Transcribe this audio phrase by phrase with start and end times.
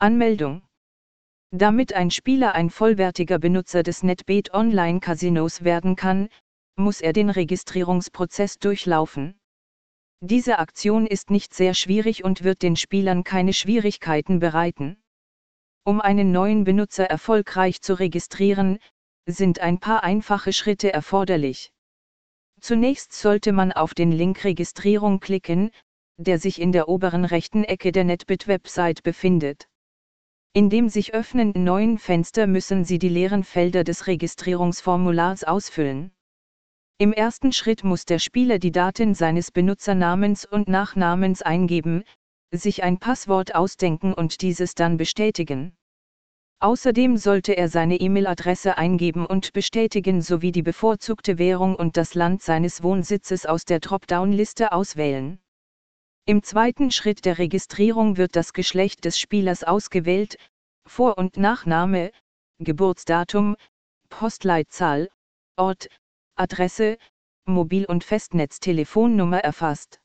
[0.00, 0.62] Anmeldung.
[1.50, 6.28] Damit ein Spieler ein vollwertiger Benutzer des NetBet Online Casinos werden kann,
[6.76, 9.40] muss er den Registrierungsprozess durchlaufen.
[10.20, 15.02] Diese Aktion ist nicht sehr schwierig und wird den Spielern keine Schwierigkeiten bereiten.
[15.84, 18.78] Um einen neuen Benutzer erfolgreich zu registrieren,
[19.26, 21.72] sind ein paar einfache Schritte erforderlich.
[22.60, 25.72] Zunächst sollte man auf den Link Registrierung klicken,
[26.18, 29.68] der sich in der oberen rechten Ecke der NetBit-Website befindet.
[30.58, 36.10] In dem sich öffnenden neuen Fenster müssen Sie die leeren Felder des Registrierungsformulars ausfüllen.
[36.98, 42.02] Im ersten Schritt muss der Spieler die Daten seines Benutzernamens und Nachnamens eingeben,
[42.50, 45.76] sich ein Passwort ausdenken und dieses dann bestätigen.
[46.58, 52.42] Außerdem sollte er seine E-Mail-Adresse eingeben und bestätigen sowie die bevorzugte Währung und das Land
[52.42, 55.38] seines Wohnsitzes aus der Dropdown-Liste auswählen.
[56.28, 60.36] Im zweiten Schritt der Registrierung wird das Geschlecht des Spielers ausgewählt,
[60.84, 62.12] Vor- und Nachname,
[62.58, 63.56] Geburtsdatum,
[64.10, 65.08] Postleitzahl,
[65.56, 65.88] Ort,
[66.34, 66.98] Adresse,
[67.46, 70.02] Mobil- und Festnetztelefonnummer erfasst.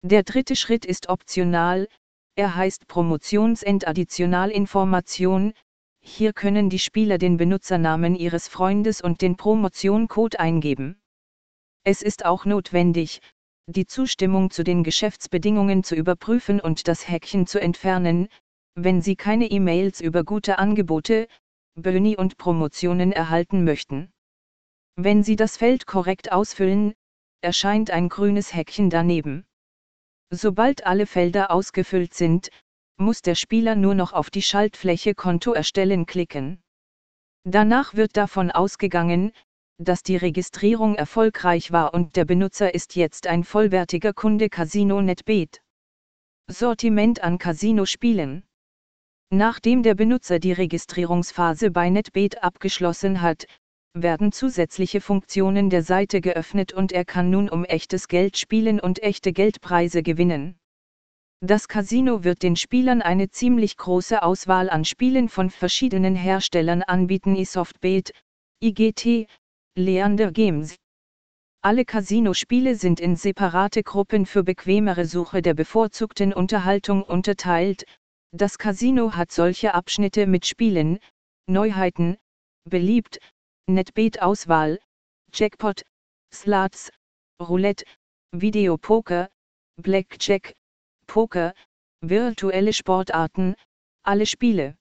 [0.00, 1.88] Der dritte Schritt ist optional,
[2.36, 5.52] er heißt Promotionsend-Additionalinformation,
[6.00, 11.02] hier können die Spieler den Benutzernamen ihres Freundes und den Promotion-Code eingeben.
[11.82, 13.20] Es ist auch notwendig,
[13.66, 18.28] die Zustimmung zu den Geschäftsbedingungen zu überprüfen und das Häkchen zu entfernen,
[18.74, 21.28] wenn Sie keine E-Mails über gute Angebote,
[21.74, 24.12] Boni und Promotionen erhalten möchten.
[24.96, 26.94] Wenn Sie das Feld korrekt ausfüllen,
[27.40, 29.44] erscheint ein grünes Häkchen daneben.
[30.30, 32.50] Sobald alle Felder ausgefüllt sind,
[32.96, 36.62] muss der Spieler nur noch auf die Schaltfläche Konto erstellen klicken.
[37.44, 39.32] Danach wird davon ausgegangen,
[39.78, 45.62] dass die Registrierung erfolgreich war und der Benutzer ist jetzt ein vollwertiger Kunde Casino NetBeat.
[46.48, 48.44] Sortiment an Casino-Spielen.
[49.30, 53.46] Nachdem der Benutzer die Registrierungsphase bei NetBeat abgeschlossen hat,
[53.94, 59.02] werden zusätzliche Funktionen der Seite geöffnet und er kann nun um echtes Geld spielen und
[59.02, 60.56] echte Geldpreise gewinnen.
[61.40, 67.36] Das Casino wird den Spielern eine ziemlich große Auswahl an Spielen von verschiedenen Herstellern anbieten
[67.36, 68.12] eSoftBet,
[68.62, 69.28] IGT,
[69.76, 70.76] Leander Games.
[71.60, 77.84] Alle Casino-Spiele sind in separate Gruppen für bequemere Suche der bevorzugten Unterhaltung unterteilt.
[78.30, 81.00] Das Casino hat solche Abschnitte mit Spielen,
[81.48, 82.18] Neuheiten,
[82.70, 83.18] beliebt,
[83.66, 84.78] NetBeat-Auswahl,
[85.32, 85.82] Jackpot,
[86.32, 86.92] Slots,
[87.42, 87.84] Roulette,
[88.30, 89.28] Videopoker,
[89.82, 90.54] Blackjack,
[91.08, 91.52] Poker,
[92.00, 93.56] virtuelle Sportarten,
[94.04, 94.76] alle Spiele.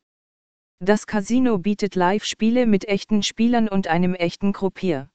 [0.85, 5.09] Das Casino bietet Live-Spiele mit echten Spielern und einem echten Gruppier.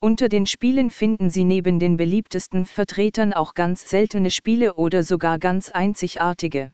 [0.00, 5.38] Unter den Spielen finden Sie neben den beliebtesten Vertretern auch ganz seltene Spiele oder sogar
[5.38, 6.72] ganz einzigartige.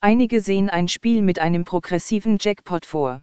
[0.00, 3.22] Einige sehen ein Spiel mit einem progressiven Jackpot vor.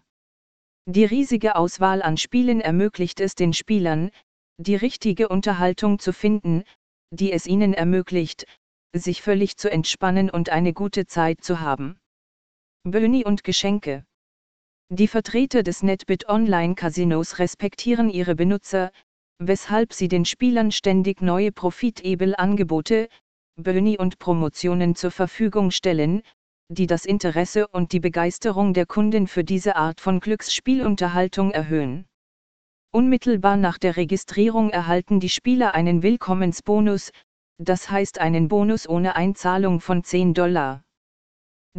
[0.86, 4.12] Die riesige Auswahl an Spielen ermöglicht es den Spielern,
[4.58, 6.64] die richtige Unterhaltung zu finden,
[7.12, 8.46] die es ihnen ermöglicht,
[8.96, 12.00] sich völlig zu entspannen und eine gute Zeit zu haben.
[12.92, 14.06] Böni und Geschenke.
[14.90, 18.92] Die Vertreter des NetBit Online Casinos respektieren ihre Benutzer,
[19.40, 23.10] weshalb sie den Spielern ständig neue profitable Angebote,
[23.58, 26.22] Böni und Promotionen zur Verfügung stellen,
[26.70, 32.06] die das Interesse und die Begeisterung der Kunden für diese Art von Glücksspielunterhaltung erhöhen.
[32.94, 37.12] Unmittelbar nach der Registrierung erhalten die Spieler einen Willkommensbonus,
[37.58, 40.87] das heißt einen Bonus ohne Einzahlung von 10 Dollar.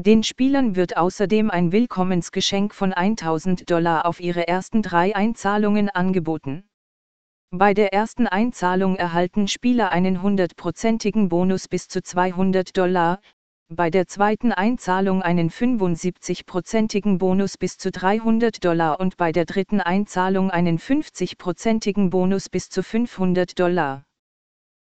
[0.01, 6.69] Den Spielern wird außerdem ein Willkommensgeschenk von 1000 Dollar auf ihre ersten drei Einzahlungen angeboten.
[7.51, 13.19] Bei der ersten Einzahlung erhalten Spieler einen hundertprozentigen Bonus bis zu 200 Dollar,
[13.69, 19.81] bei der zweiten Einzahlung einen 75-prozentigen Bonus bis zu 300 Dollar und bei der dritten
[19.81, 24.05] Einzahlung einen 50-prozentigen Bonus bis zu 500 Dollar.